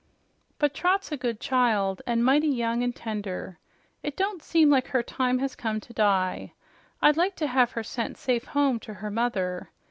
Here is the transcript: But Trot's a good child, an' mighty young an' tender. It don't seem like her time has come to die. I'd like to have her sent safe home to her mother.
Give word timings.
But 0.57 0.73
Trot's 0.73 1.11
a 1.11 1.15
good 1.15 1.39
child, 1.39 2.01
an' 2.07 2.23
mighty 2.23 2.47
young 2.47 2.81
an' 2.81 2.91
tender. 2.91 3.59
It 4.01 4.17
don't 4.17 4.41
seem 4.41 4.71
like 4.71 4.87
her 4.87 5.03
time 5.03 5.37
has 5.37 5.55
come 5.55 5.79
to 5.79 5.93
die. 5.93 6.53
I'd 7.03 7.17
like 7.17 7.35
to 7.35 7.45
have 7.45 7.73
her 7.73 7.83
sent 7.83 8.17
safe 8.17 8.45
home 8.45 8.79
to 8.79 8.95
her 8.95 9.11
mother. 9.11 9.69